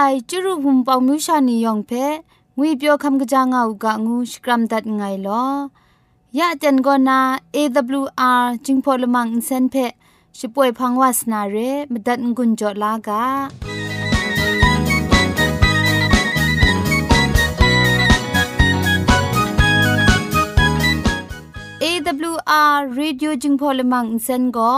[0.00, 1.92] ไอจุรุภุมปองมิวชานียองเพ
[2.56, 5.44] งุยเปียวคำกะจางเอูกะงูสกรัมดัดไงลอ
[6.38, 7.20] ยะจันกอนา
[7.54, 9.74] AWR จิงพอลมังอินเซนเพ
[10.38, 11.56] ช่วยพังวาสนาเร
[11.92, 13.24] มดัดงุนจอลากา
[21.82, 24.72] AWR Radio จึงพอลมังอินเซนก็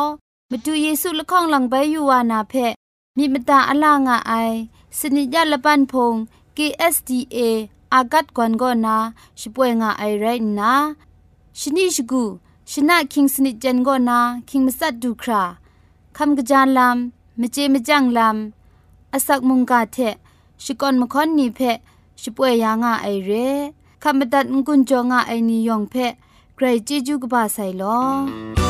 [0.50, 2.54] มาดูเยซูละข้องหลังใบยูวานาเพ
[3.16, 4.34] มีมตาอลางอไอ
[4.98, 6.14] สนิยาละปันพง
[6.56, 7.38] KSDA
[7.94, 8.96] อากัดกวนก็นา
[9.40, 10.26] ช่วยงาไอไร
[10.58, 10.72] นะ
[11.58, 12.22] ชนิชกู
[12.70, 14.18] ชนะคิงสนิจันก็นา
[14.48, 15.42] คิงมัสัดดูครา
[16.16, 19.96] คำกระจานลำมเจมจังลำอาศักมุงกาเท
[20.62, 21.60] ชิกอนมคอนนีเพ
[22.22, 23.30] ช่วยยางาไอเร
[24.02, 25.94] คำบัดงกุนจงาไอนิยองเพ
[26.54, 28.69] ใครจีจูกบาไซลอ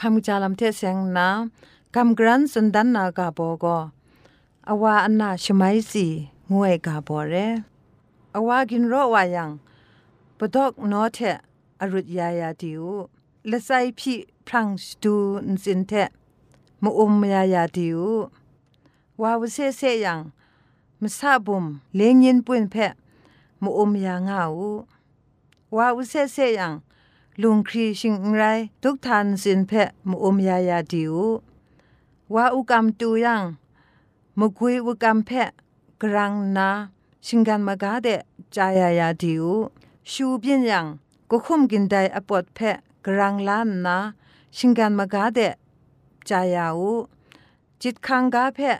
[0.00, 1.28] คำจาลำเทเสียงนา
[1.94, 3.78] คำกรันสันดันนากาโบก็
[4.68, 6.06] อาวาอันนาชไมสี
[6.52, 7.34] งวยกาโบเร
[8.34, 9.50] อาวากินรอวายัง
[10.38, 11.18] ปดอกนอเท
[11.80, 12.82] อรุดยายาติว
[13.50, 15.14] ละไซพี่พรังสตู
[15.48, 15.92] นสินเท
[16.82, 18.00] มอุมยายาติว
[19.22, 20.20] วาวเซเซยัง
[21.02, 21.64] มซาบุม
[21.94, 22.74] เลงยินปุนเพ
[23.62, 24.60] มอุมยางาว
[25.76, 26.74] วาวเซเซยัง
[27.42, 28.42] ลุงครีชิงไร
[28.82, 31.14] ทุกทันสินเพะมุอมยายาดิว
[32.34, 33.42] ว่าอุกรรมตูยัง
[34.38, 35.50] มุกุยอุกรรมเพะ
[36.02, 36.68] กรังนา
[37.26, 38.08] ชิงกันมากาเด
[38.56, 39.46] จายายาดิว
[40.10, 40.86] ชูเปียนยัง
[41.30, 43.96] ก็คุมกินได้อปอดเพะกรังล้านนา
[44.56, 45.40] ชิงกันมากาเด
[46.28, 46.92] จายาอู
[47.82, 48.78] จิตคังกาเพะ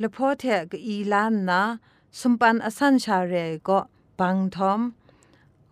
[0.00, 1.60] ละพ่อเทกอีล้านนา
[2.18, 3.34] สมปันอสันชาเร
[3.68, 3.78] ก็
[4.18, 4.80] บังทอม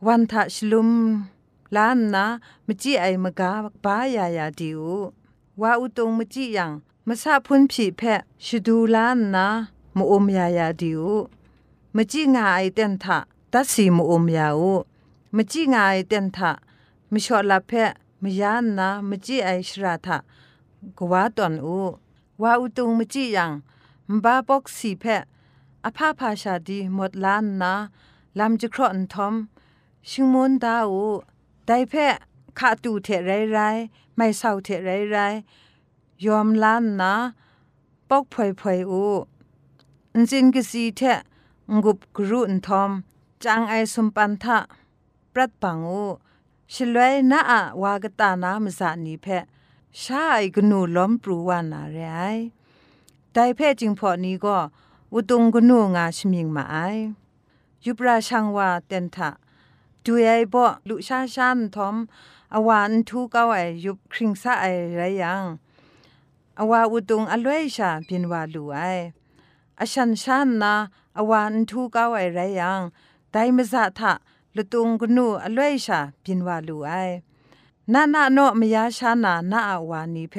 [0.07, 0.91] วันทะชลุม
[1.77, 2.25] ลานนา
[2.67, 3.51] มจีไอมกา
[3.85, 4.83] บายายาดิว
[5.61, 6.73] ว่าอุตงมจียัง
[7.07, 9.47] มาซาพุนผีแพะชดูลานนา
[9.97, 11.03] มอมยายาดิว
[11.97, 13.19] มจีงาไอเตนทะ
[13.53, 14.61] ตัดสีมอมยาว
[15.37, 16.53] มจีงาไอเตนทะ
[17.13, 17.93] มชอลาแพะ
[18.23, 20.19] มยานนามจีไอชราทะ
[20.99, 21.79] กว่าตอนอู
[22.43, 23.51] ว่าอุตงมจียัง
[24.11, 25.23] มบาปอกสีแพะ
[25.85, 27.73] อภาพาชาดีหมดล้านนา
[28.39, 29.35] ลำจะครอนทอม
[30.09, 30.89] ชิงมุนดาว
[31.67, 32.07] ได้แพ้
[32.59, 33.59] ขาตูเทไรไร
[34.17, 35.17] ไม่เศร้าเทไรไร
[36.25, 37.15] ยอมล้านนะ
[38.09, 39.05] ปอกพอยพอยอู
[40.13, 41.01] อันจินกสีเท
[41.83, 42.91] งุบกรุนทอม
[43.45, 44.59] จางไอสมปันทะ
[45.33, 46.05] ปรัดปังอู
[46.73, 49.27] ชลวยนาอะวากตานามสานีแพ
[50.01, 52.21] ชาไอกนูล้อมปรูวานาเรไอ
[53.33, 54.57] ได้แพ้จิงพอนี้ก็
[55.13, 56.77] อุตุงกนูงาชมิงมาไอ
[57.85, 59.31] ยุปราชังวาเตนทะ
[60.07, 61.97] ดูไอบ่ลุชาชันทอม
[62.55, 64.67] อวานทูเก้าไอยุบคริงซาไอ
[64.97, 65.45] ไรยัง
[66.61, 68.79] อวาอุตุงอลวยชาพินวาลูไอ
[69.81, 70.75] อชันชันนา
[71.19, 72.81] อวานทูเก้าไอไรยัง
[73.31, 74.13] ไดมซาทะ
[74.57, 76.91] ลุตุงกนูอลวยชาพินวาลูไอ
[77.93, 80.35] นานาโนมยาชานานาอวานีเพ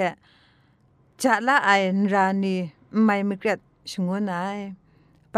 [1.22, 1.72] จะละไอ
[2.14, 2.56] รานี
[3.04, 3.60] ไม่มเกรด
[3.90, 4.36] ชงวนไอ
[5.32, 5.38] ไป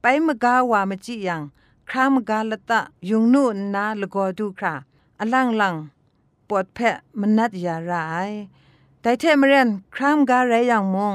[0.00, 1.42] ไปมกาวามจิยัง
[1.90, 4.74] ครามกาลตะยุงนู่นนาลกอดูครา
[5.20, 5.74] อลังลัง
[6.48, 6.84] ปวดแผล
[7.20, 8.30] มันนัดยาร้าย
[9.00, 11.14] แต่เทมเรนครามกาไรอย่างมง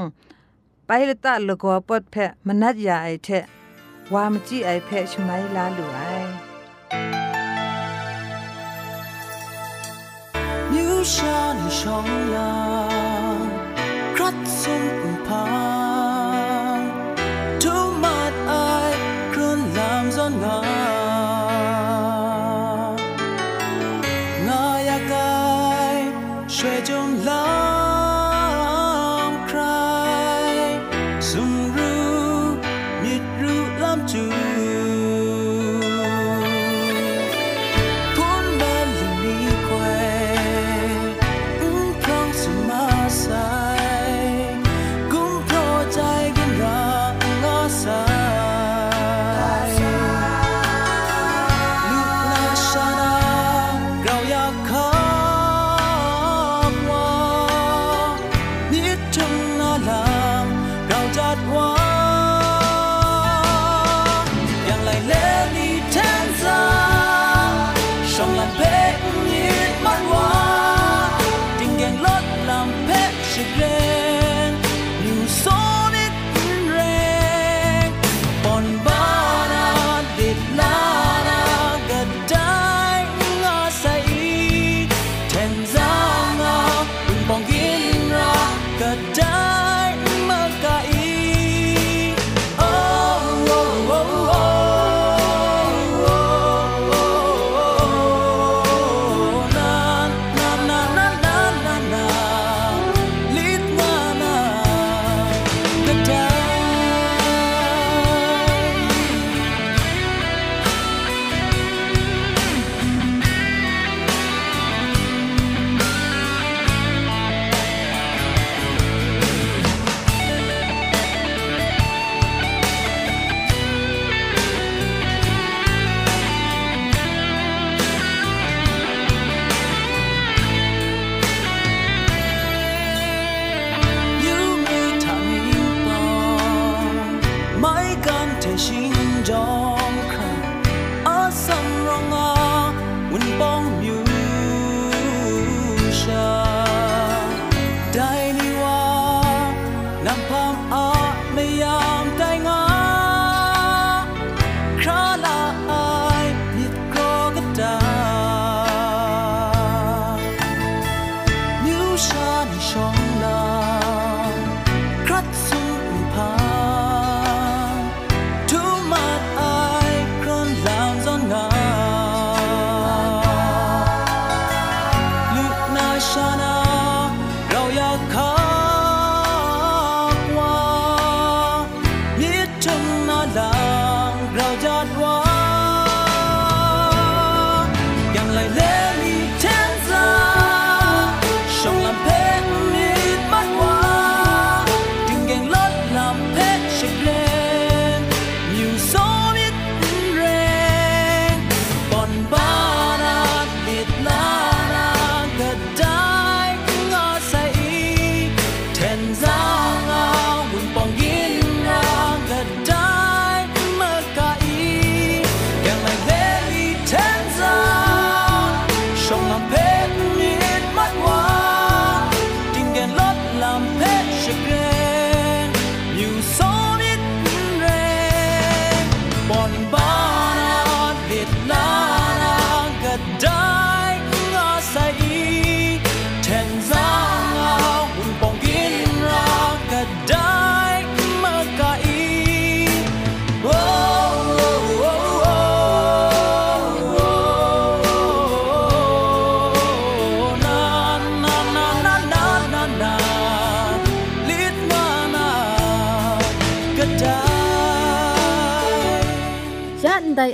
[0.86, 3.44] ไปละตะลกอปวดแผลมันนัดยาไอเทะ
[4.12, 6.24] วามจีไอแพะช่ไมลาหลวย
[10.74, 11.68] New shiny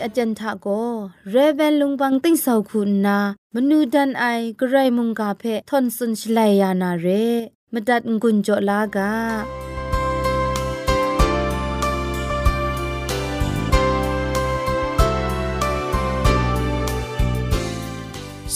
[0.05, 0.91] အจันทะကို
[1.33, 3.19] ရေဗန်လုံပန်းတိန့်ဆောက်ခုနာ
[3.55, 7.25] မနူဒန်အိုင်ဂရိုင်မုန်ကဖဲသွန်ဆွန်ရှလိုက်ယာနာရေ
[7.75, 8.99] မဒတ်ငွန်းကြလာက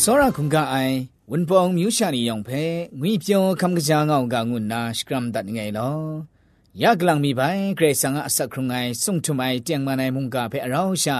[0.00, 0.96] စောရခုံကအိုင်
[1.30, 2.62] ဝန်ပောင်မြူရှာနီယောင်ဖဲ
[3.00, 5.98] ငွေပြောခမ်ကကြာငောင်ကငွန်းနာစကရမ်ဒတ်ငယ်လော
[6.82, 7.40] ยากลังมีไป
[7.76, 11.18] เกรสังอาศักครุงไงส่งทุไมเจียงมาในมุงกาเพอเราชา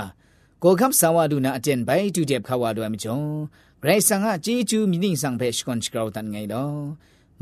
[0.61, 3.23] โกคับสาวดูนาเจนไปจูเจ็บขาวดวยมิจง
[3.81, 6.65] เกรสังอาจีจูมีนิ่งสังเพชกอนชกราวตันไงดอ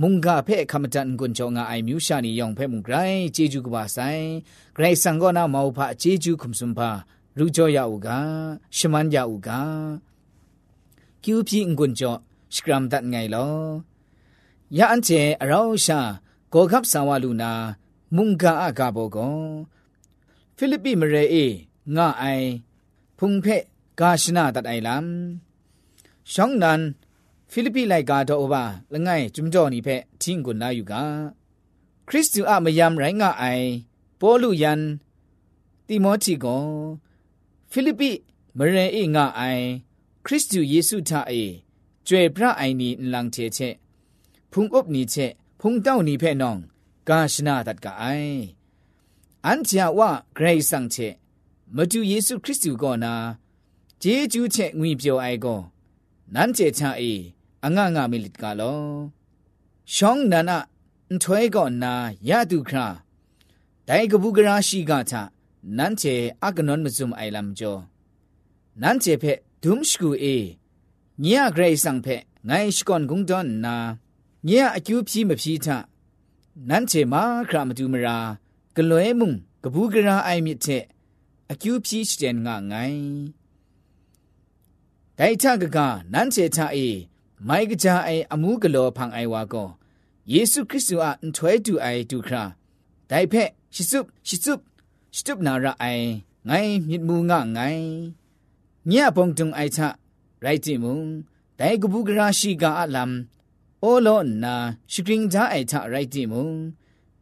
[0.00, 2.94] มุงกาเพคำจันกุนจงอาไอมิวชานียองเพมุงไกร
[3.36, 3.98] จีจูกบาไซ
[4.74, 6.90] เกรสังก็นาเมาพะจีจูคุมสุมพา
[7.38, 8.18] รู้จอยาอุกา
[8.76, 9.60] ชมันยาอุกา
[11.22, 12.12] คิวพีงกุนจอ
[12.54, 13.48] สกรัมตันไงลอ
[14.78, 15.08] ยาอันเจ
[15.46, 16.00] เราชา
[16.50, 17.52] โกคับสาวลูนา
[18.16, 19.40] မုန်ကာအကဘောကော
[20.56, 21.44] ဖိလိပ္ပိမရေအေ
[21.96, 22.48] ငါအိုင်
[23.18, 23.64] ဖုန်ဖက်
[23.98, 25.06] ဂါရှနာတတ်အိုင်လမ်
[26.32, 26.82] ရှောင်းနန်
[27.50, 30.94] ဖိလိပ္ပိလိုက်ကာတော့ဘာလငိုင်ကျွမ်ကြော်နီဖက်ချင်းကိုနာယူက
[32.08, 33.66] ခရစ်တုအမယမ်ရိုင်းငါအိုင်
[34.20, 34.80] ပေါ်လူယန်
[35.86, 36.64] တိမောချီကော
[37.70, 38.10] ဖိလိပ္ပိ
[38.58, 39.64] မရေအေငါအိုင်
[40.26, 41.42] ခရစ်တုယေရှုသာအေ
[42.06, 43.74] ကျွေပြအိုင်နီလန်ချေချက်
[44.52, 46.60] ဖုန်အုပ်နီချက်ဖုန်တောက်နီဖက်နောင်
[47.08, 48.40] ကာရှနာတတ်ကအိုင်
[49.46, 50.00] အန်ချာဝ
[50.36, 51.08] ဂရိတ်ဆန်ချေ
[51.76, 53.14] မတူယေစုခရစ်တုကောနာ
[54.02, 55.60] ဂျေဂျူးချေငွေပြောအိုင်ကို
[56.34, 57.12] နန်းချေချာအေ
[57.64, 58.80] အငငမိလစ်ကလော
[59.94, 60.58] ရှောင်းနနာ
[61.22, 61.92] ထွဲကောနာ
[62.28, 62.86] ယတုခရာ
[63.88, 65.14] ဒိုင်ကပုဂရာရှိကချ
[65.76, 67.80] နန်းချေအကနွန်မဇုံအိုင်လမ်ကျော်
[68.82, 70.36] နန်းချေဖက်ဒုံရှကူအေ
[71.22, 73.76] ညရဂရိတ်ဆန်ဖက်ငိုင်းရှကွန်ဂုံဒွန်နာ
[74.48, 75.66] ညရအကျူဖြီးမဖြီးထ
[76.68, 78.16] နန်းချေမာခရာမတူမရာ
[78.74, 79.28] ဂလွဲမှု
[79.64, 80.84] ကပုဂရာအိုင်မြစ်ချက်
[81.50, 83.06] အကျူဖြီးစတဲ့ငါငိုင်း
[85.18, 85.78] ဒိုင်ချကက
[86.12, 86.86] နန်းချေချအေ
[87.48, 89.68] မိုက်ကကြအိုင်အမှုကလောဖန်အိုင်ဝါကော
[90.32, 92.44] ယေရှုခရစ်သူအန်ထွဲတူအိုင်တူခရာ
[93.10, 94.52] ဒိုင်ဖက်ရှိစုရှိစု
[95.16, 96.06] စတုပနာရအိုင်
[96.48, 97.86] ငိုင်းမြစ်မှုငါငိုင်း
[98.90, 99.80] ညပုံတုံအိုင်ချ
[100.44, 100.98] ရိုက်တိမုံ
[101.58, 103.12] ဒိုင်ကပုဂရာရှိကအလမ်
[103.84, 104.08] โอโล
[104.44, 104.54] นา
[104.92, 106.50] สกริงจ้าไอทะไรติมุง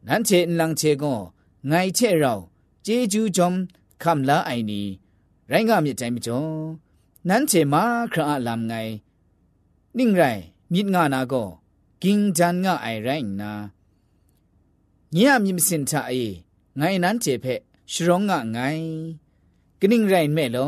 [0.07, 1.15] นันเชนลังเชก็
[1.67, 2.33] ไงเชเรา
[2.83, 3.53] เจจูจอม
[4.03, 4.87] คำละไอนี้
[5.47, 6.39] ไรงามยใจมิจอ
[7.29, 8.73] นันเชมาคราลำไง
[9.97, 10.21] นิ่งไร
[10.73, 11.43] มิดงานาก็
[12.03, 13.09] กิงจันงาไอไร
[13.41, 13.51] นา
[15.11, 16.13] เนี่ยมีมสินทะเอ
[16.77, 17.45] ไงนั้นเจเพ
[17.91, 18.59] ชรองงะไง
[19.79, 20.67] กนิ่งไรแม่ลอ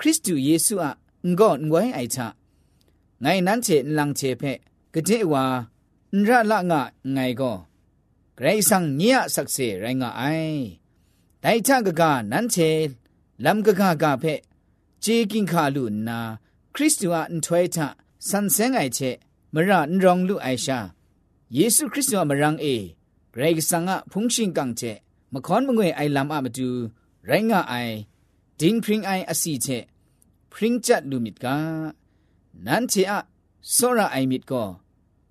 [0.00, 0.92] คริสต์เยซูอะ
[1.38, 2.28] งอนไว้ไอทะ
[3.20, 4.44] ไงนั้นเชนลังเชเพ
[4.94, 5.44] ကတိဝါ
[6.16, 6.72] နရလင
[7.14, 7.56] ငိုင်ကော
[8.36, 10.60] ဂရိဆန်ညရဆက်စေရိုင်းငါအိုင်
[11.42, 12.70] ဒိုင်ချကကနန်းချေ
[13.44, 14.34] လမ်ကကကဖဲ
[15.04, 16.18] ဂျေကင်ခါလူနာ
[16.74, 17.76] ခရစ်တုအန်ထွေထ
[18.28, 19.10] ဆန်စဲငိုင်ချေ
[19.54, 20.78] မရန်ရောင်လူအိုင်ရှာ
[21.56, 22.74] ယေရှုခရစ်တုမရန်အေ
[23.32, 24.92] ဂရိဆန်ငါဖုန်ရှင်ကန်ချေ
[25.32, 26.68] မခွန်မငွေအိုင်လမ်အမတူ
[27.28, 27.94] ရိုင်းငါအိုင်
[28.60, 29.78] ဒင်းဖရင်အိုင်အစီချေ
[30.52, 31.46] ဖရင်ချတ်လူမစ်က
[32.66, 33.14] နန်းချေအ
[33.59, 34.63] งจัดลูมิดกานันเชอะโซระไอมิดก็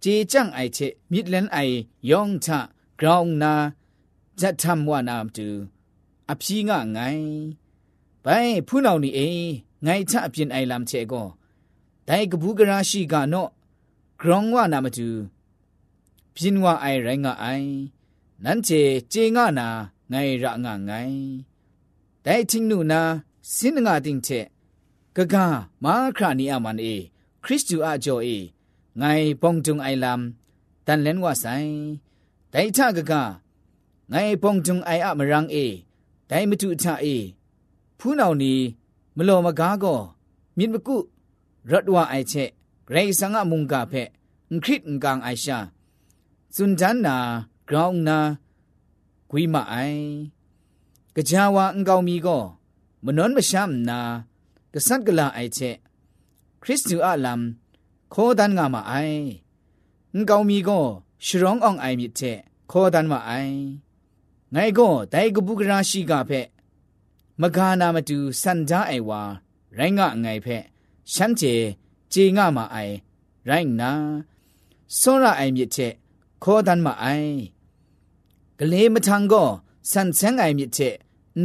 [0.00, 0.78] เจจังไอเช
[1.12, 1.58] มิดเลนไอ
[2.10, 2.58] ยองชะ
[3.00, 3.54] กราวนา
[4.40, 5.48] จะทำว่านามตู
[6.28, 6.98] อภีงะไง
[8.22, 8.26] ไป
[8.66, 9.20] ผู้นานี่เอ
[9.82, 11.22] ไงชะเปลี่ยนไอลำเชก็
[12.08, 13.48] ဒိုင်ကဘူးကရာရှိကနော့
[14.20, 15.08] ဂရောင်းဝနာမတူ
[16.34, 17.68] ပြင်းဝအိုင်ရိုင်းငါအိုင်
[18.44, 18.80] နန်းချေ
[19.12, 19.68] ချေငါနာ
[20.12, 21.16] ငိုင်ရငါငိုင်
[22.24, 23.00] ဒိုင်ချင်းနုနာ
[23.54, 24.40] စင်းငါတင်ချေ
[25.16, 25.34] ကက
[25.84, 26.96] မာခရာနီအမန်အေ
[27.43, 28.37] ခရစ်တုအကြောအေ
[28.99, 30.21] ငိုင်ပုံတုံအိုင်လမ်
[30.85, 31.71] တန်လန်ဝဆိုင်
[32.53, 33.13] ဒိုင်ထကက
[34.11, 35.65] ငိုင်ပုံတုံအိုင်အမရန်းအေ
[36.29, 37.15] ဒိုင်မတုထအေ
[37.99, 38.53] ဖူးနောင်နီ
[39.17, 39.99] မလော်မကားကော
[40.57, 40.97] မြင့်မကု
[41.69, 42.49] ရတ်ဝအိုင်ချက်
[42.87, 44.09] ဂရိဆန်ငါမုန်ကဖက်
[44.63, 45.57] ခရစ်ကန်အိုင်ရှာ
[46.55, 47.17] ဇွန်ဂျန်နာ
[47.67, 48.17] ဂရောင်းနာ
[49.29, 50.03] ဂွိမအိုင်
[51.15, 52.43] ကကြဝါအင်ကောင်မီကော
[53.05, 53.99] မနွန်မရှမ်နာ
[54.73, 55.75] ကဆတ်ကလာအိုက်ချက်
[56.63, 57.41] ခရစ်တုအလမ်
[58.13, 59.23] ခေါ်ဒန်ငါမအိုင်
[60.15, 60.85] ငကောင်းမီကော
[61.25, 62.37] ရှရောင်းအောင်အိုင်မြစ်တဲ့
[62.71, 63.55] ခေါ်ဒန်မအိုင်
[64.53, 66.47] ငိုင်ကောဒိုင်ကပုကရာရှိကဖက်
[67.41, 69.21] မဂါနာမတူစန္ဒအိုင်ဝါ
[69.77, 70.63] ရိုင်းငါငိုင်ဖက်
[71.13, 71.55] ရှမ်းကျေ
[72.13, 72.95] ကြေငါမအိုင်
[73.47, 73.91] ရိုင်းနာ
[74.99, 75.93] စောရအိုင်မြစ်တဲ့
[76.43, 77.33] ခေါ်ဒန်မအိုင်
[78.59, 79.49] ကလေးမထံကော
[79.91, 80.95] စန်ဆန်းအိုင်မြစ်တဲ့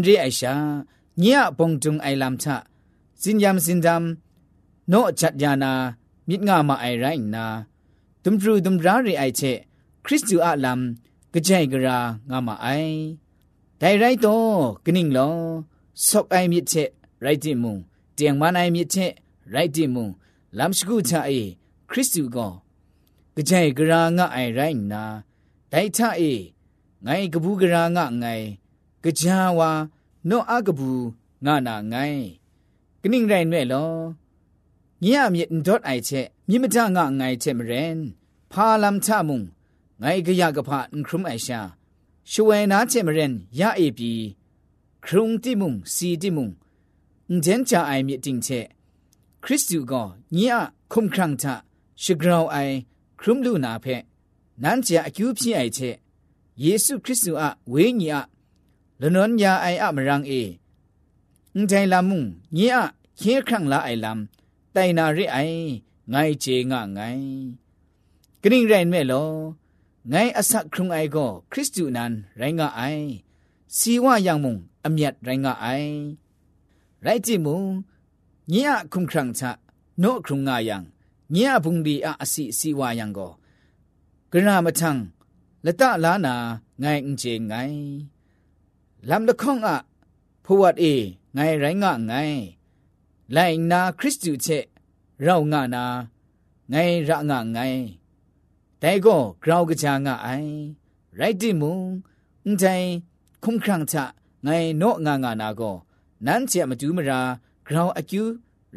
[0.03, 0.55] ညိအိုင်ရှာ
[1.23, 1.25] ည
[1.59, 2.47] ဘုံတုံအိုင်လမ်ချ
[3.23, 4.05] စင်ယမ်စင်ဒမ်
[4.93, 5.73] နော့ချတ်ယာနာ
[6.29, 7.47] မြစ်ငါမအိုင်ရိုင်းနာ
[8.25, 9.59] ဒုံဖရူဒုံရာရီအိုင်ချက်
[10.05, 10.81] ခရစ်တူအလမ်
[11.47, 11.99] ကြိုင်ဂရာ
[12.31, 12.97] ငါမအိုင်
[13.81, 15.37] ဒိုင်ရိုက်တော့ကနင်းလော
[16.07, 16.91] ဆော့အိုင်မြစ်ချက်
[17.25, 17.77] ရိုက်တိမုံ
[18.19, 19.13] တຽງမနိုင်မြစ်ချက်
[19.55, 20.09] ရိုက်တိမုံ
[20.59, 21.41] လမ်စကုချာအေ
[21.91, 22.53] ခရစ်တုကော
[23.49, 25.03] ကြိုင်ဂရာငါအိုင်ရိုင်းနာ
[25.73, 26.33] ဒိုင်ထအေ
[27.07, 28.47] ငိုင်ကဘူးဂရာငါငိုင်
[29.21, 29.71] ကြာဝါ
[30.29, 31.05] နော့အကဘူး
[31.45, 32.21] ငါနာငိုင်
[33.03, 33.91] ကနင်းရိုင်းနဲ့လော
[35.04, 37.98] ညရမြင့်ဒေါတ်အိုက်ချက်မြင့်မထငါငိုင်ချက်မရင်
[38.52, 39.42] ဖာလမ်ချမုံ
[40.02, 41.60] ငိုင်ကရကဖန်ခရုံအိုင်ရှာ
[42.32, 44.14] ရှဝဲနာချက်မရင်ရအေပြီ
[45.06, 46.48] ခရုံတိမုံစီတိမုံ
[47.30, 48.66] အန်ဂျန်ချာအိုင်မြင့်တင်ချက်
[49.44, 50.02] คริสตูก็
[50.38, 50.40] ည
[50.92, 51.56] คุมครังทะ
[52.04, 52.58] ชิกราวไอ
[53.20, 53.86] ครุมลูนาเพ
[54.64, 55.96] နန်းချာအကျူးဖြစ်အိုက်ချက်
[56.64, 58.22] ယေရှုခရစ်သူအဝေးညီအ
[59.02, 60.42] လနွန်ညာအိုင်အမရန်အေ
[61.54, 62.20] အန်တိုင်လာမှု
[62.56, 62.80] ညီအ
[63.20, 64.20] ခေခန့်လာအိုင်လမ်
[64.75, 65.65] တိုင်နာရိအိုင်
[66.13, 67.27] ငိုင်ချေငါငိုင်
[68.43, 69.31] ဂရင်ရိုင်မဲလော
[70.13, 73.07] ငိုင်အစခရုံအိုင်ကိုခရစ်တုနန်ရိုင်းငါအိုင်
[73.77, 74.55] စီဝယောင်မုံ
[74.87, 75.95] အမြတ်ရိုင်းငါအိုင်
[77.05, 77.61] ရိုက်ကြည့်မုံ
[78.53, 79.43] ညင်အခုံခရံချ
[80.03, 80.77] နော့ခရုံငါယံ
[81.35, 83.33] ညင်အဘုံဒီအစီစီဝယံကို
[84.31, 84.91] ဂရမထံ
[85.65, 86.35] လတလာနာ
[86.83, 87.79] ငိုင်အင်ချေငိုင်
[89.09, 89.69] လမ်လခေါင္အ
[90.45, 90.95] ဖဝတ်အေ
[91.37, 92.39] ငိုင်ရိုင်းငါငိုင်
[93.33, 94.65] လိုင်နာခရစ်တုချက်
[95.27, 95.85] ရောက်ငါနာ
[96.73, 97.85] ငိုင်းရငါငိုင်း
[98.83, 100.53] တိုင်ကောဂရောက်ကချာငါအိုင်
[101.19, 101.77] ရိုက်တိမုံ
[102.45, 102.89] အန်တိုင်
[103.45, 103.97] ခုံခန့်ချ
[104.47, 105.77] ငိုင်းနော့ငါငါနာကော
[106.27, 107.21] နန်းချက်မတူးမရာ
[107.67, 108.23] ဂရောက်အကျူ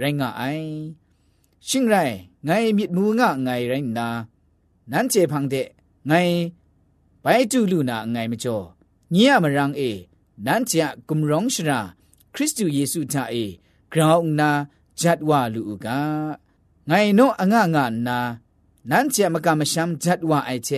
[0.01, 0.67] ရိုင်းငါအိုင်
[1.67, 2.15] ရှင်းရိုင်
[2.47, 4.07] ငိုင်းမြစ်မူငါငိုင်းရိုင်းနာ
[4.91, 5.67] နန်းချက်ဖန်တဲ့
[6.09, 6.41] ငိုင်း
[7.23, 8.65] ဘိုင်တူလူနာငိုင်းမကျော်
[9.13, 9.91] ညရမရန်အေ
[10.45, 11.79] နန်းချက်ဂုံရောင်ရှရာ
[12.33, 13.45] ခရစ်တုယေစုထာအေ
[13.93, 14.51] กราวนา
[15.01, 15.99] จัดว่าลูกา
[16.87, 18.19] ไงโนอ่างงานนา
[18.89, 20.69] นั้นเจมกามชัมจัดว่าไอเช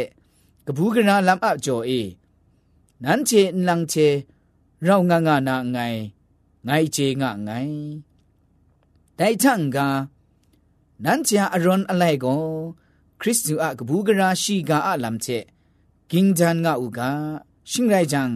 [0.66, 1.92] กบูกนาลำอับจอเอ
[3.04, 3.96] นั้นเจนลังเช
[4.84, 5.78] เรางางานาไง
[6.66, 7.52] ไงเจงะไง
[9.16, 9.88] แต่ทั้งกา
[11.06, 12.36] นั้นเจอรอนอะไรก็
[13.22, 15.28] คริสต์อะกบูกราชีกาอะลำเช
[16.12, 17.12] กิงจันงะอุกา
[17.72, 18.30] ชิงไรจัง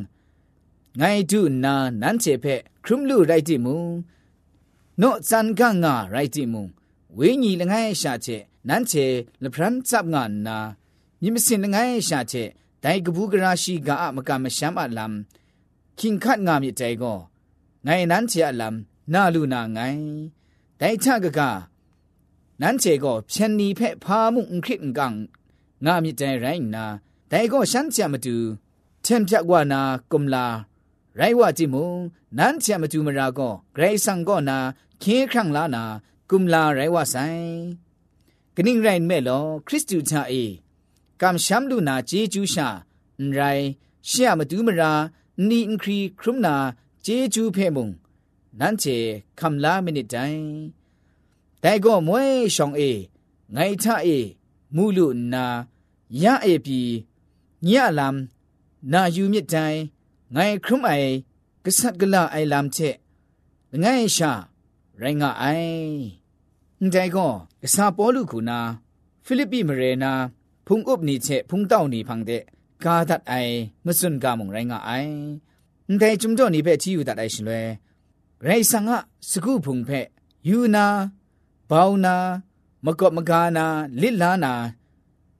[0.98, 2.46] ไงดูนานั้นเจเพ
[2.84, 3.86] ครุมลูไรติมุง
[5.02, 6.66] နော့ဇန်ကန်ငါရိုက်တီမုံ
[7.18, 9.06] ဝိညာဉ်လငယ်ရှာချက်နန်းချေ
[9.44, 10.58] လဖရန်စပ်ငါနာ
[11.22, 12.50] မြင်မစင်လငယ်ရှာချက်
[12.84, 15.14] ဒိုင်ကဘူးကရာရှိကအမကမရှမ်းအလမ်
[16.00, 17.20] ခင်ခတ်ငါမြစ်တဲကော
[17.86, 18.76] နိုင်နန်းချေအလမ်
[19.14, 20.06] နာလူနာငိုင်း
[20.80, 21.40] ဒိုင်ချကက
[22.62, 25.16] နန်းချေကောဖြန်နီဖက်ဖာမှုအင်ခရစ်ကန်
[25.86, 26.86] ငါမြစ်တဲရိုင်းနာ
[27.32, 28.36] ဒိုင်ကောရှမ်းချမတူ
[29.06, 30.46] ထင်ပြကွာနာကုမလာ
[31.20, 31.90] ရိုင်ဝတိမုံ
[32.38, 34.58] နန်းချံမတူမရာကောဂရိဆန်ကောနာ
[35.02, 35.84] ခင်းခန့်လာနာ
[36.30, 37.48] ကုမလာရိုင်ဝဆိုင်
[38.56, 40.44] ဂနိရိုင်မဲလောခရစ်တုချာအေ
[41.22, 42.68] ကမ်ရှမ်လူနာဂျေဂျူးရှာ
[43.36, 43.66] ရိုင်
[44.10, 44.92] ရှေမတူမရာ
[45.48, 46.56] နီအင်ခရီခရုမနာ
[47.06, 47.88] ဂျေဂျူးဖဲမုံ
[48.60, 48.98] နန်းချေ
[49.40, 50.44] ကမ်လာမနစ်တိုင်
[51.64, 52.24] တိုင်ကောမွေ
[52.56, 52.92] ရှောင်းအေ
[53.56, 54.18] ငိုင်ချအေ
[54.76, 55.46] မူလူနာ
[56.24, 56.82] ရအေပြီ
[57.68, 58.18] ညလမ်
[58.92, 59.80] နာယူမြစ်တိုင်
[60.36, 61.10] ငိုင်ခရုမိုင်
[61.64, 62.90] ကဆတ်ကလာအိုင်လမ်ချေ
[63.84, 64.32] ငိုင်ရှာ
[65.02, 68.60] ရိုင်းငါအိုင်ဒိုင်ကောကဆာပေါ်လူခုနာ
[69.26, 70.12] ဖိလိပ္ပိမရေနာ
[70.68, 72.44] ဖုန်ကုပ်နီချေဖုန်တောက်နီဖန်တဲ့
[72.84, 75.14] ကာဒတ်အိုင်မစွန်ကာမုံရိုင်းငါအိုင်
[76.02, 77.62] ဒိုင်ဂျုံတော့နေပဲချီယူတတ်အိုင်ရှင်လွဲ
[78.46, 78.92] ရိုင်းဆန်က
[79.30, 80.08] စကုဖုန်ဖက်
[80.48, 80.86] ယူနာ
[81.70, 82.16] ဘောင်းနာ
[82.86, 83.66] မကော့မကာနာ
[84.02, 84.54] လစ်လာနာ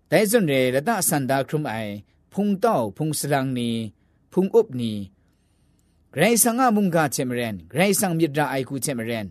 [0.10, 1.92] ဒိုင်စွန်ရေရတဆန္ဒခရုမိုင်
[2.32, 3.72] ဖုန်တောက်ဖုန်စရန်နီ
[4.33, 4.93] ဖုန်ဥပနီ
[6.15, 9.27] ဂရိဆန်ငါမုန်ကချေမရန်ဂရိဆန်မြစ်ရာအိုက်ကူချေမရန်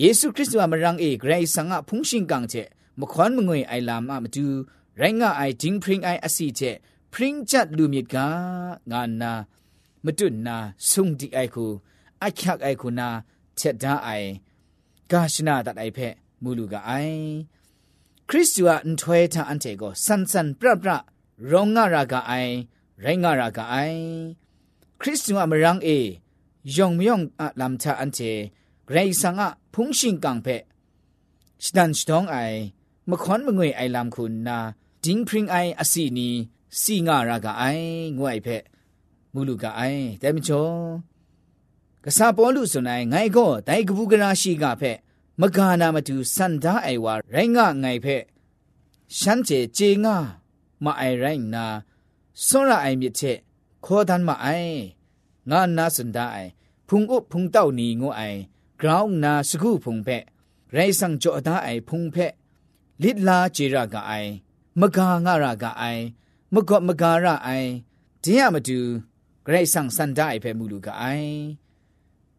[0.00, 2.62] ယေရှုခရစ်တုအမရန်အေဂရိဆန်ငါဖုန်ရှင်ကန်ချေ
[3.00, 4.44] မခွန်မငွေအိုင်လာမမတူ
[5.00, 6.70] ရိုင်းငါအိုင်ဒင်းဖရင်အိုင်အစီချေ
[7.12, 8.16] ဖရင်ချတ်လူမြစ်က
[8.90, 9.32] ငါနာ
[10.04, 10.56] မတွနာ
[10.88, 11.70] ဆုံဒီအိုင်ကို
[12.24, 13.08] အချက်အိုင်ကိုနာ
[13.58, 14.28] ချက်ဒါအိုင်
[15.10, 17.22] ကာရှနာတတ်အိုင်ဖက်မူလူကအိုင်
[18.28, 20.90] ခရစ်တုအန်ထွေတာအန်တေကိုဆန်ဆန်ပရပရ
[21.50, 22.52] ရောငါရာကအိုင်
[23.04, 24.00] ရိုင်းငါရာကအိုင်
[25.00, 25.98] ခရစ်တုအမရန်အေ
[26.75, 28.19] ยองมยองอะลำทาอันเท
[28.85, 30.47] ไกรสังอะพุงชิงกังเพ
[31.65, 32.37] สตันสตองไอ
[33.09, 34.57] มะขอนมะงวยไอลำคุณนา
[35.05, 36.29] จิงพริงไออสีนี
[36.81, 37.63] สีงารากาไอ
[38.17, 38.47] งวยเพ
[39.33, 39.81] มูลูกาไอ
[40.19, 40.65] แต่มจ่อ
[42.03, 44.83] กษาปอลุสุนัยไงก็ไดกบูกราชีกาเพ
[45.39, 48.23] မဂါနာမတူစန္ဒအိုင်ဝါရိုင်းငါငိုင်ဖက်
[49.17, 50.15] ရှမ်းကျေကျေငါ
[50.83, 51.65] မအိုင်ရိုင်းနာ
[52.45, 53.37] စောရအိုင်မြစ်ချက်
[53.85, 54.77] ခေါ်တန်မအိုင်
[55.50, 56.50] ငါနာစန်ဒအိုင်
[56.88, 58.40] ဖုန်ကိုဖုန်တောက်နီငိုအိုင်
[58.80, 60.24] ground နာစကူဖုန်ဖက်
[60.74, 62.32] ရိုင်ဆောင်ကြောဒါအိုင်ဖုန်ဖက်
[63.02, 64.30] လစ်လာဂျေရာကအိုင်
[64.80, 66.02] မဂါငရကအိုင်
[66.54, 67.70] မကော့မဂါရအိုင်
[68.22, 68.78] တင်းရမတူ
[69.44, 71.34] ဂရိတ်ဆောင်စန်ဒိုင်ဖဲမူလူကအိုင်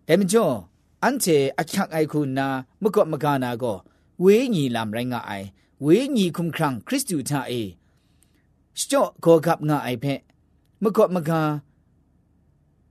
[0.07, 0.55] တဲမကျော်
[1.03, 2.47] အန်ချေအချက်အိုက်ခုနာ
[2.83, 3.77] မကော့မဂါနာကို
[4.23, 5.47] ဝေးညီလမ်ရိုင်းကအိုင်
[5.85, 7.61] ဝေးညီခုံခရံခရစ်တုသာအေ
[8.79, 10.13] စတော့ကောကပ်ငါအိုင်ဖဲ
[10.83, 11.41] မကော့မဂါ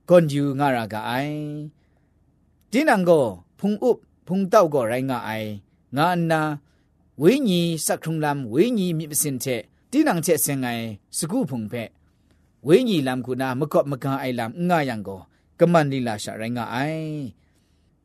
[0.08, 1.38] ကွန်ယူငါရာကအိုင်
[2.72, 3.24] တင်းနံကို
[3.58, 3.90] ဖုန်ဥ
[4.26, 5.50] ဖုန်တောက်ကိုရိုင်းငါအိုင်
[5.96, 6.40] ငါနာ
[7.22, 10.84] ဝိညာဉ်စက်ခုံလမ်ဝိညာဉ်မြစ်ပစင်တဲ့တင်းနံချက်စင်ငိုင်
[11.18, 11.88] စကုဖုန်ဖက်
[12.66, 15.20] ဝိညာဉ်လမ်ခုနာမကော့မကန်အိုင်လမ်ငါယံကို
[15.60, 17.04] ကမန်လီလာရှာရိုင်းငါအိုင်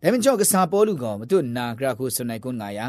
[0.02, 2.88] ဒါမင်းကျော်ကစားပေါ်လူကောင်မတို့နာဂရခုဆွနိုင်ကွန်ငါယံ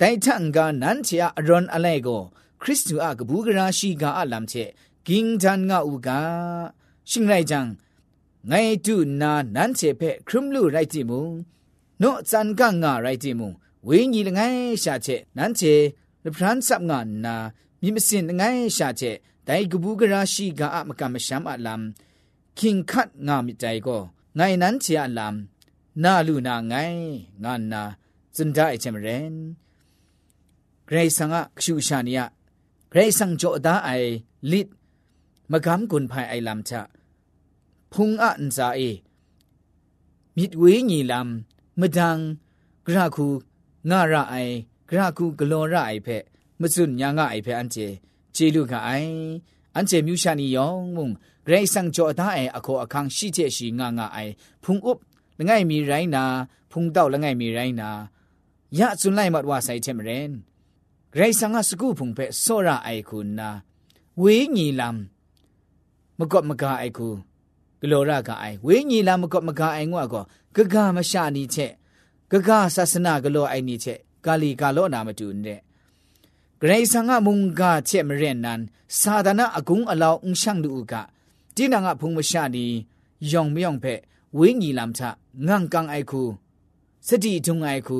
[0.00, 2.22] တိုင်ထန်ကနန်ချာအရွန်အလဲကို
[2.62, 4.70] ခရစ်တုအကဘူးကရာရှိကအလမ်ချက်
[5.06, 6.08] ဂင်းတန်ငါဥက
[7.10, 7.60] ရှင်လိုက်ချံ
[8.48, 11.20] ကြံငိုင်တုနာနန်ချေဖက်ခရမ်လူရိုက်တိမူ
[12.02, 13.46] နော့စန်ကငါရိုက်တိမူ
[13.86, 15.74] ဝိညာဉ်လငယ်ရှာချက်နန်းချေ
[16.24, 17.34] လပရန်စပ်ငါနာ
[17.82, 21.82] မြမစင်ငယ်ရှာချက်ဒိုင်ကဘူးကရာရှိကအမကမရှမ်အလမ်
[22.58, 24.02] ခင်ခတ်ငါမိတိုင်ကို
[24.38, 25.34] ငိုင်နန်းချေအလမ်
[26.04, 27.00] နာလူနာငိုင်
[27.44, 27.82] ငါနာ
[28.36, 29.32] စန်ဒိုင်ချမရင်
[30.88, 32.20] ဂရေဆန်ကခရှူရှာနီယ
[32.92, 34.10] ဂရေဆန်ကြောဒါအိုင်
[34.50, 34.68] လစ်
[35.52, 36.74] မကမ်ကွန်ဖိုင်အိုင်လမ်ချ
[37.92, 38.90] ဖုံအန်ဇာအေ
[40.36, 41.28] မြစ်ဝေးညီလမ်
[41.80, 42.22] မဒန်း
[42.84, 43.26] ဂရခု
[43.90, 44.54] ငါရအိုင်
[44.88, 46.24] ဂရကုဂလောရအိုင်ဖက်
[46.60, 47.86] မစွညာငါအိုင်ဖက်အန်ကျေ
[48.34, 49.14] ဂျေလူကအိုင်
[49.74, 51.08] အန်ကျေမြူရှာနီယောင်မုံ
[51.46, 54.32] ဂရိဆန်ကြောဒါအိုင်အခေါ်အခန်းရှိချက်ရှိငါငါအိုင်
[54.64, 55.00] ဖုန်ဥပ်
[55.38, 56.24] လငိုင်မီရိုင်းနာ
[56.70, 57.90] ဖုန်တောက်လငိုင်မီရိုင်းနာ
[58.78, 60.30] ရစွန်လိုက်မတ်ဝါဆိုင်ချက်မရင်
[61.12, 63.50] ဂရိဆန်ကစကူဖုန်ဖက်စောရအိုင်ခုနာ
[64.22, 64.96] ဝေးညီလမ်
[66.18, 67.08] မကော့မကာအိုင်ခု
[67.80, 71.72] ဂလောရကအိုင်ဝေးညီလမ်မကော့မကာအိုင်ငွာကောဂဂမရှာနီချက်
[72.30, 75.60] ဂဂဆာစနာဂလောအိုင်နီချက်ကာလီကာလောနာမတူနဲ့
[76.60, 78.60] ဂရိဆာငါမုန်ကချက်မရက်နန်
[78.98, 80.94] စာဒနာအကုံအလောင်းအရှန်လူက
[81.54, 82.66] တိနာငါဖုံမရှာနီ
[83.30, 84.00] ယောင်မြောင်ဖက်
[84.38, 85.02] ဝင်းညီလမ်ချ
[85.46, 86.22] ငန့်ကန်အိုက်ခု
[87.06, 87.98] စတိထုံအိုက်ခု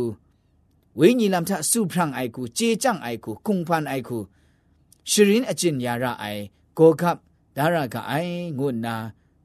[0.98, 4.18] ဝင်းညီလမ်ချစုဖရန့်အိုက်ခုကြေကြန့်အိုက်ခုကုံဖန်အိုက်ခု
[5.10, 6.42] ရှရင်အကျင်ယာရအိုင်
[6.78, 7.16] ကိုကပ်
[7.56, 8.96] ဒါရကအိုင်ငုနာ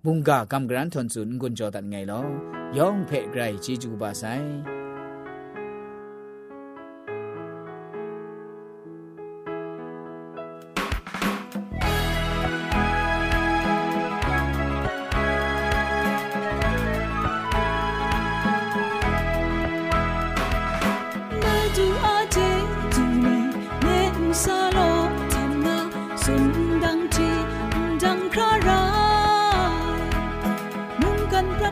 [0.06, 2.22] บุงกากำกรันทนสุนกุญจอตันไงลอ
[2.78, 4.24] ยองเพ่ไกรจีจูบาไซ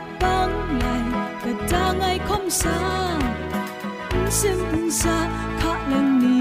[0.04, 0.44] င်လော
[0.80, 1.04] ယောင်
[1.40, 2.74] ဖက်ဂရိုင်ချီ
[4.30, 6.33] ကျူပါဆိုင်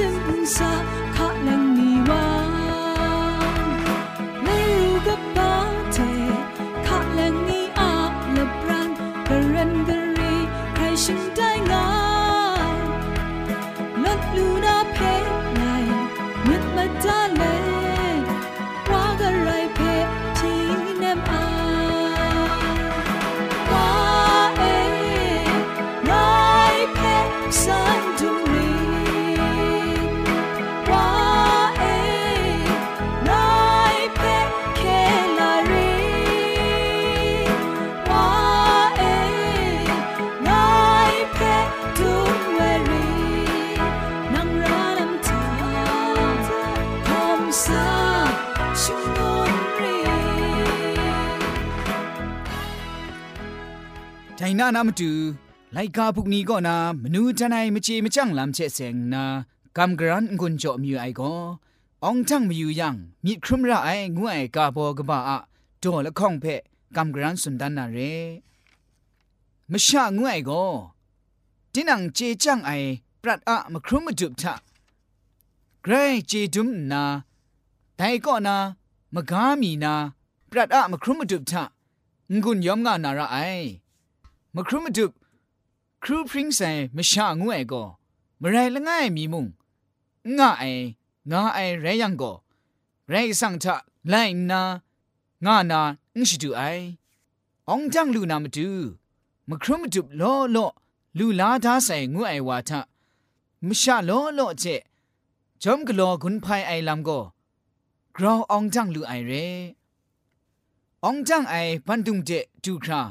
[0.00, 0.39] listen
[54.40, 55.12] หน้านามาดู
[55.72, 59.24] ไลกาพุกนี้ก็นามนูทนายมเจมจังลำเชเสงนา
[59.76, 61.34] กำกรันกุนจอมิวไอก็
[62.04, 65.38] องจังมีอยู่ยังมีครุมระไองูไอกาโบกบ้าอะ
[65.78, 66.60] โดละข้องเพะ
[66.96, 67.98] กำกรันสุนดันนาเร
[69.70, 70.64] มชะงูไอก็
[71.72, 72.70] ตินังเจจังไอ
[73.22, 74.54] ปรัดอะมครุมมาจุบทะ
[75.82, 75.92] เกร
[76.28, 77.02] เจดุมนา
[77.96, 78.56] แต่ก็นา
[79.14, 79.94] มกามีนา
[80.50, 81.62] ปรัดอะมครุมมาจุบทะ
[82.42, 83.38] งุนยอมงานาระไอ
[84.54, 85.12] มครูมาดุบ
[86.02, 87.82] ครูพริ้งใส่มชางวยก็
[88.40, 89.46] มไรละง่ายมีมุง
[90.38, 90.74] ง่าย
[91.30, 92.32] ง่ายไรยังก็
[93.08, 93.76] ไรสังทะ
[94.08, 94.14] ไล
[94.50, 94.62] นา
[95.44, 95.80] ง่านา
[96.14, 96.70] อึชดูไอ้
[97.68, 98.68] องจังลูนามาดู
[99.48, 100.66] มครูมาดุบล้อล้อ
[101.18, 102.80] ลูลาดาใส่งวยวาทะ
[103.66, 104.64] มชาล้อล้อเจ
[105.62, 107.20] จอมกลอกุนไพไอลำก็
[108.16, 109.32] กราวองจังลูไอเร
[111.04, 111.54] องจังไอ
[111.86, 112.30] ปันดุงเจ
[112.64, 113.02] จูครา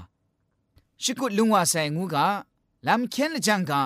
[1.03, 2.25] ชิกุลุงว่าใส่งูกะ
[2.87, 3.81] ลำเคียนละจังกะ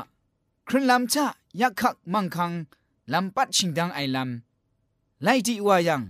[0.67, 1.25] ครุนลำชะ
[1.61, 2.51] ยักขักมังคัง
[3.13, 6.01] ลำปัดชิงดังไอลำไล่ดีว่ายัง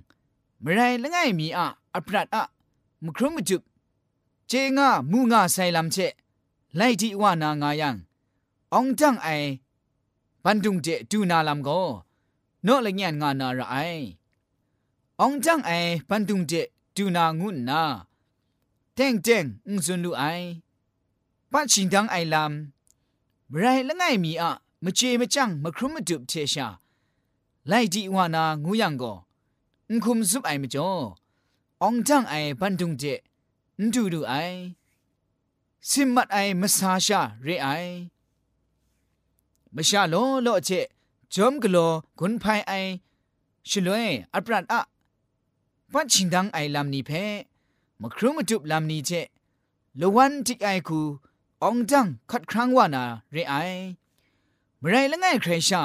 [0.61, 2.43] เมื่อไรละไงมีอะอัปรัดอะ
[3.03, 3.61] มครุมจุบ
[4.47, 5.97] เจงามูงาใส่ลำเจ
[6.75, 7.95] ไล่ดีว่านางายัง
[8.73, 9.27] องจังไอ
[10.43, 11.79] ปันตุงเจดูนาลำก็
[12.63, 13.75] โนละเงียนงานาระไอ
[15.21, 15.71] องจังไอ
[16.09, 16.53] ปันตุงเจ
[16.95, 17.81] ดูนางุนนา
[18.93, 20.23] เต็งเต็งอุ้งซุนลูไอ
[21.55, 24.51] ปัดชิงดังไอลำไรละไงมีอะ
[24.83, 26.67] มเจมจังมครุมมดุบเทชา
[27.67, 29.13] ไล่ดีวานางูยังก็
[29.89, 30.89] อุคุมซุบไอมจ่อ
[31.83, 33.03] องจังไอปันตุงเจ
[33.79, 34.33] นดูดูไอ
[35.89, 37.67] สิมัดไอมสาชาเรไอ
[39.75, 40.69] มาชาโลโลเจ
[41.33, 41.77] จอมกโล
[42.19, 42.71] กุนภายไอ
[43.69, 44.81] ชลวยอัปรัดอะ
[45.91, 47.11] ปัดชิงดังไอลำนี้เพ
[48.01, 49.11] มครุมมดุบลำนี้เจ
[49.99, 51.01] ลวันติไอคู
[51.67, 53.55] องจังคัดครั้งว่านาเรไอ
[54.79, 55.83] เมื่อไรละไงใครชา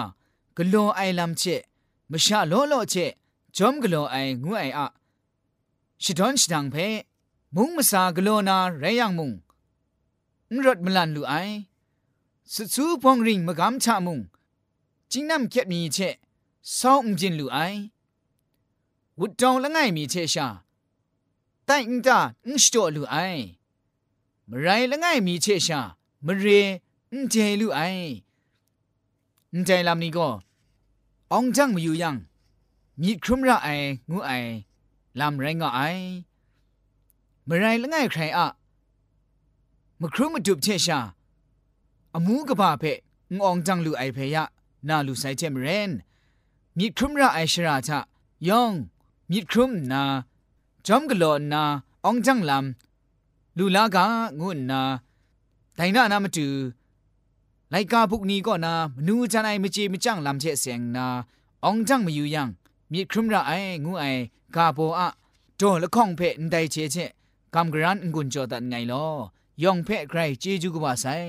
[0.56, 1.42] กโลไอลำเจ
[2.10, 2.94] มชาโลโลเจ
[3.56, 4.86] จอมกโลไองูไออะ
[6.02, 6.76] ชิดอนชิดังเพ
[7.54, 9.30] มุงมาสากโลนาเรยังมุง
[10.52, 11.34] นรถมลันลูไอ
[12.52, 14.20] สุดสูพองริงมะกำชะมุง
[15.10, 15.98] จิงนำเก็บมีเช
[16.78, 17.58] ซ้องจินลูไอ
[19.18, 20.46] วุดจองละไงมีเชชา
[21.64, 23.16] แต่อิงตาอิงสโตลูไอ
[24.50, 25.80] มไรละไงมีเชชา
[26.26, 26.46] มเร
[27.12, 27.80] อิงเจลูไอ
[29.52, 30.28] อิงใจลำนี้ก็
[31.32, 32.16] องจังมาอยู่ยัง
[33.00, 33.68] มีครุมระไอ
[34.10, 34.30] งูไอ
[35.20, 35.80] ลำไรงอไอ
[37.48, 38.46] มไรละไงใครอะ
[40.00, 40.98] มครุมดุบเชชา
[42.14, 42.84] อมูกะบาเพ
[43.36, 44.44] งองจังลูไอเพยะ
[44.88, 45.90] นาลูไซเจมเรน
[46.78, 47.98] มีครุมระไอชราทะ
[48.48, 48.72] ยอง
[49.30, 50.02] มีครุมนา
[50.86, 51.62] จอมกะโลนา
[52.04, 52.87] องจังลำ
[53.58, 53.98] လူလာက
[54.40, 54.80] ငုနာ
[55.78, 56.46] ဒိုင်နာနာမတူ
[57.72, 61.06] လိုက်ကားဘုကနီကောနာမနူးချန်အိုင်မချေမကြန့်လမ်ချက်ဆင်နာ
[61.64, 62.42] အောင်ကြန့်မယူယံ
[62.92, 64.22] မြေခရမရအိုင်ငုအိုင်
[64.56, 65.02] ကာဘောအ
[65.60, 67.10] ဒေါ်လခေါင်ဖဲအန်တိုင်ချေချက်
[67.54, 69.12] ကမ်ဂရန်ငွန်ကြောတန်ငိုင်လော
[69.62, 71.28] ယောင်ဖဲဂရိုင်ဂျေဂျူကပါဆိုင်